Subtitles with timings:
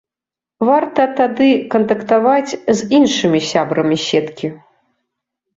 [0.67, 4.47] Варта тады кантактаваць з іншымі сябрамі сеткі.